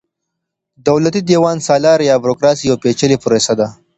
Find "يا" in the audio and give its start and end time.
2.11-2.15